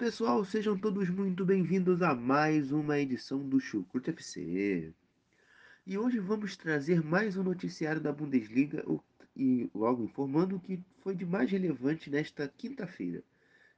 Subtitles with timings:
[0.00, 4.94] Pessoal, sejam todos muito bem-vindos a mais uma edição do Chucrute FC.
[5.86, 8.82] E hoje vamos trazer mais um noticiário da Bundesliga
[9.36, 13.22] e logo informando o que foi de mais relevante nesta quinta-feira,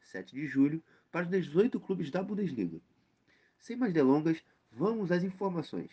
[0.00, 2.80] 7 de julho, para os 18 clubes da Bundesliga.
[3.58, 5.90] Sem mais delongas, vamos às informações.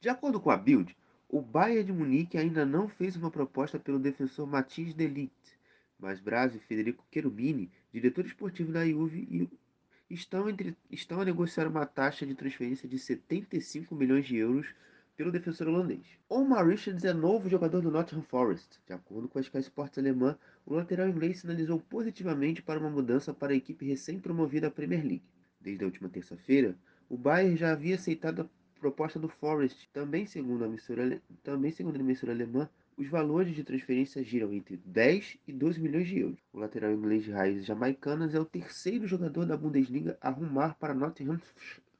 [0.00, 0.96] De acordo com a Bild,
[1.28, 5.57] o Bayern de Munique ainda não fez uma proposta pelo defensor Mathis de Ligt,
[5.98, 9.50] mas Braz e Federico Cherubini, diretor esportivo da Juve,
[10.08, 14.68] estão, entre- estão a negociar uma taxa de transferência de 75 milhões de euros
[15.16, 16.06] pelo defensor holandês.
[16.28, 18.78] Omar Richards é novo jogador do Nottingham Forest.
[18.86, 23.34] De acordo com a Sky Sports alemã, o lateral inglês sinalizou positivamente para uma mudança
[23.34, 25.24] para a equipe recém-promovida à Premier League.
[25.60, 26.76] Desde a última terça-feira,
[27.08, 29.88] o Bayern já havia aceitado a proposta do Forest.
[29.92, 34.76] Também segundo a emissora, também segundo a emissora alemã, os valores de transferência giram entre
[34.76, 36.40] 10 e 12 milhões de euros.
[36.52, 40.92] O lateral inglês de raízes jamaicanas é o terceiro jogador da Bundesliga a rumar para
[40.92, 41.40] Nottingham,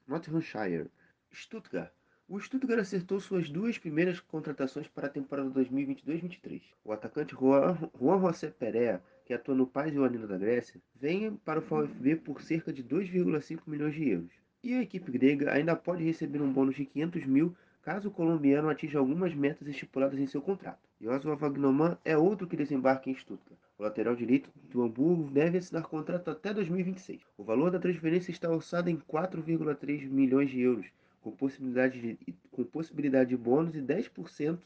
[0.09, 0.91] Nottinghamshire.
[1.33, 1.93] Stuttgart.
[2.29, 6.63] O Stuttgart acertou suas duas primeiras contratações para a temporada 2022-23.
[6.85, 7.79] O atacante Juan,
[8.21, 12.17] José Perea, que atua no Paz e o Anina da Grécia, vem para o VfB
[12.17, 14.33] por cerca de 2,5 milhões de euros.
[14.65, 18.69] E a equipe grega ainda pode receber um bônus de 500 mil caso o colombiano
[18.69, 20.88] atinja algumas metas estipuladas em seu contrato.
[21.01, 23.61] Joshua Wagnoman é outro que desembarca em Stuttgart.
[23.79, 27.21] O lateral direito do Hamburgo deve assinar contrato até 2026.
[27.37, 30.87] O valor da transferência está orçado em 4,3 milhões de euros,
[31.23, 34.59] com possibilidade de, com possibilidade de bônus e 10%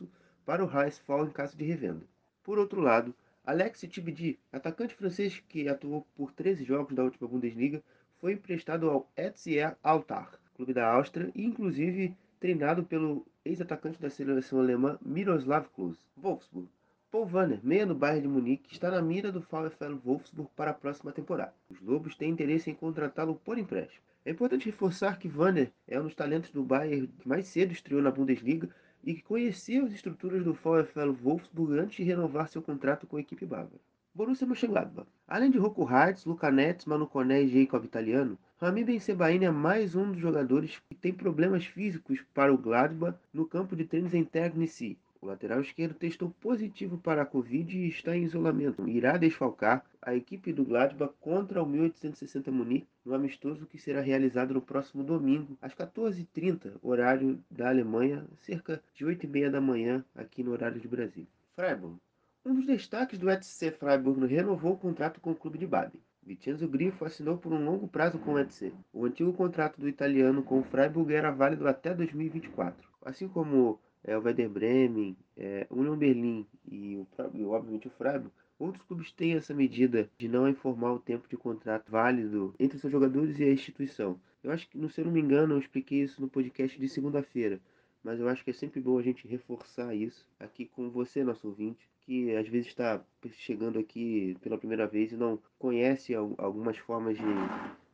[0.46, 0.70] para o
[1.04, 2.06] Fall em caso de revenda.
[2.42, 7.82] Por outro lado, Alex Tibidi, atacante francês que atuou por 13 jogos da última Bundesliga,
[8.16, 14.58] foi emprestado ao Etzier Altar, clube da Áustria, e inclusive treinado pelo ex-atacante da seleção
[14.58, 16.00] alemã Miroslav Klose.
[16.16, 16.68] Wolfsburg.
[17.08, 20.74] Paul Wanner, meia do Bayern de Munique, está na mira do VfL Wolfsburg para a
[20.74, 21.54] próxima temporada.
[21.70, 24.02] Os Lobos têm interesse em contratá-lo por empréstimo.
[24.24, 28.02] É importante reforçar que Wanner é um dos talentos do Bayern que mais cedo estreou
[28.02, 28.68] na Bundesliga
[29.04, 33.20] e que conhecia as estruturas do VfL Wolfsburg antes de renovar seu contrato com a
[33.20, 33.80] equipe bávara.
[34.14, 35.08] Borussia Mönchengladbach.
[35.26, 39.50] Além de Rocco Hartz, Luca Netz, Manu Koné e Jacob Italiano, Rami Ben Sebaini é
[39.50, 44.12] mais um dos jogadores que tem problemas físicos para o Gladbach no campo de treinos
[44.12, 44.98] em Tegnitz.
[45.18, 48.86] O lateral esquerdo testou positivo para a Covid e está em isolamento.
[48.86, 54.52] Irá desfalcar a equipe do Gladbach contra o 1860 Munique no amistoso que será realizado
[54.52, 60.52] no próximo domingo, às 14h30, horário da Alemanha, cerca de 8h30 da manhã, aqui no
[60.52, 61.26] horário de Brasil.
[61.56, 61.96] Freiburg.
[62.44, 66.00] Um dos destaques do ETC Freiburg renovou o contrato com o clube de Baden.
[66.24, 68.72] Vincenzo Grifo assinou por um longo prazo com o ETC.
[68.92, 72.88] O antigo contrato do italiano com o Freiburg era válido até 2024.
[73.04, 78.32] Assim como é, o Werder Bremen, é, Union Berlin e, o, e, obviamente o Freiburg,
[78.58, 82.92] outros clubes têm essa medida de não informar o tempo de contrato válido entre seus
[82.92, 84.20] jogadores e a instituição.
[84.42, 87.60] Eu acho que, se eu não me engano, eu expliquei isso no podcast de segunda-feira,
[88.02, 91.46] mas eu acho que é sempre bom a gente reforçar isso aqui com você, nosso
[91.46, 93.00] ouvinte, que às vezes está
[93.32, 97.24] chegando aqui pela primeira vez e não conhece algumas formas de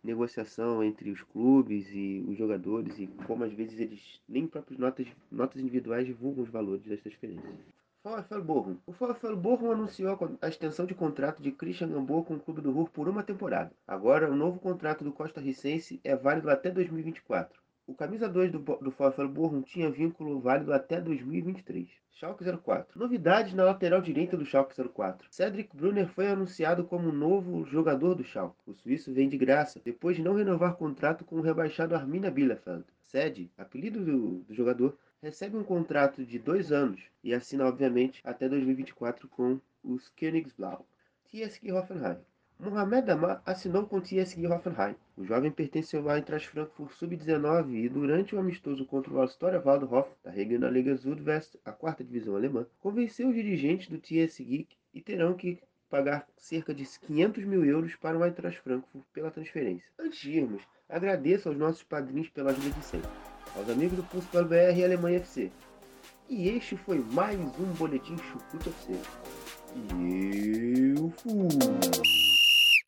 [0.02, 5.06] negociação entre os clubes e os jogadores e como às vezes eles nem próprias notas,
[5.30, 7.52] notas individuais divulgam os valores das transferências.
[8.02, 8.76] VfL Bochum.
[8.86, 12.70] O VfL Bochum anunciou a extensão de contrato de Christian Gamboa com o clube do
[12.70, 13.72] Ruhr por uma temporada.
[13.86, 17.60] Agora, o novo contrato do Costa Ricense é válido até 2024.
[17.88, 21.88] O camisa 2 do, do VfL Bochum tinha vínculo válido até 2023.
[22.12, 23.00] Schalke 04.
[23.00, 25.26] Novidades na lateral direita do Schalke 04.
[25.30, 28.58] Cedric Brunner foi anunciado como novo jogador do Schalke.
[28.66, 32.84] O suíço vem de graça, depois de não renovar contrato com o rebaixado Arminia Bielefeld.
[33.00, 38.50] Ced, apelido do, do jogador, recebe um contrato de dois anos e assina, obviamente, até
[38.50, 40.86] 2024 com os Königsblau.
[41.24, 42.18] TSG Hoffenheim.
[42.60, 44.96] Mohamed Amar assinou com o TSG Hoffenheim.
[45.16, 49.60] O jovem pertenceu ao Eintracht Frankfurt Sub-19 e, durante o um amistoso contra o Astoria
[49.60, 55.34] Waldhof, da Regionalliga Südwest, a quarta divisão alemã, convenceu os dirigentes do TSG e terão
[55.34, 59.88] que pagar cerca de 500 mil euros para o Eintracht Frankfurt pela transferência.
[59.96, 63.10] Antes de irmos, agradeço aos nossos padrinhos pela ajuda de sempre,
[63.54, 65.52] aos amigos do Pulso BR e Alemanha FC.
[66.28, 68.94] E este foi mais um Boletim Chucuta FC.
[69.94, 72.17] E eu fui!